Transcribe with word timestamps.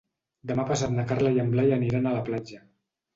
Demà 0.51 0.63
passat 0.69 0.95
na 0.95 1.03
Carla 1.11 1.33
i 1.35 1.41
en 1.43 1.51
Blai 1.51 1.73
aniran 1.75 2.09
a 2.09 2.15
la 2.17 2.23
platja. 2.31 2.59